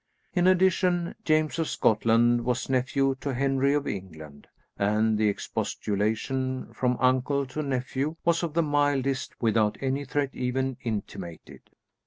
In 0.33 0.47
addition, 0.47 1.13
James 1.23 1.59
of 1.59 1.67
Scotland 1.67 2.43
was 2.43 2.69
nephew 2.71 3.13
to 3.21 3.35
Henry 3.35 3.75
of 3.75 3.85
England, 3.85 4.47
and 4.75 5.15
the 5.15 5.29
expostulation 5.29 6.73
from 6.73 6.97
uncle 6.99 7.45
to 7.45 7.61
nephew 7.61 8.15
was 8.25 8.41
of 8.41 8.55
the 8.55 8.63
mildest, 8.63 9.39
without 9.39 9.77
any 9.79 10.03
threat 10.05 10.31
even 10.33 10.77
intimated. 10.83 11.69